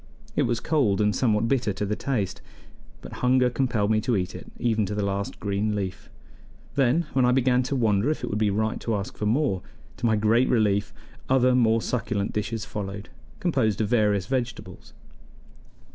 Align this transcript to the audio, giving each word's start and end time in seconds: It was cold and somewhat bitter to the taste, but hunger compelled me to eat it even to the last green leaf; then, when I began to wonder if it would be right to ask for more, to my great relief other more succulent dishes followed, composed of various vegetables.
It 0.35 0.47
was 0.49 0.59
cold 0.59 0.99
and 0.99 1.15
somewhat 1.15 1.47
bitter 1.47 1.73
to 1.73 1.85
the 1.85 1.95
taste, 1.95 2.41
but 3.03 3.13
hunger 3.21 3.51
compelled 3.51 3.91
me 3.91 4.01
to 4.01 4.17
eat 4.17 4.33
it 4.33 4.51
even 4.57 4.83
to 4.87 4.95
the 4.95 5.05
last 5.05 5.39
green 5.39 5.75
leaf; 5.75 6.09
then, 6.73 7.05
when 7.13 7.23
I 7.23 7.31
began 7.31 7.61
to 7.61 7.75
wonder 7.75 8.09
if 8.09 8.23
it 8.23 8.31
would 8.31 8.39
be 8.39 8.49
right 8.49 8.79
to 8.79 8.95
ask 8.95 9.15
for 9.15 9.27
more, 9.27 9.61
to 9.97 10.07
my 10.07 10.15
great 10.15 10.49
relief 10.49 10.91
other 11.29 11.53
more 11.53 11.83
succulent 11.83 12.33
dishes 12.33 12.65
followed, 12.65 13.09
composed 13.39 13.79
of 13.79 13.89
various 13.89 14.25
vegetables. 14.25 14.93